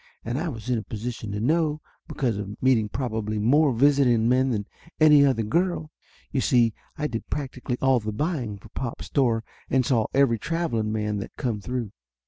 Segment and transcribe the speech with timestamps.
[0.25, 4.49] And I was in a position to know, because of meeting probably more visiting men
[4.49, 4.65] than
[4.99, 5.91] any other girl.
[6.31, 10.91] You see I did practically all the buying for pop's store and saw every traveling
[10.91, 11.91] man that come through.